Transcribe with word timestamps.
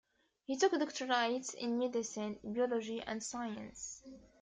He 0.45 0.57
took 0.57 0.71
doctorates 0.71 1.53
in 1.53 1.77
medicine, 1.77 2.39
biology 2.43 3.01
and 3.03 3.21
science. 3.21 4.01